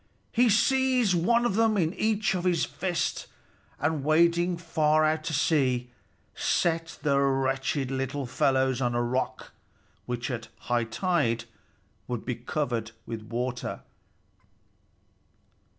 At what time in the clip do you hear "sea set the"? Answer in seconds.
5.35-7.19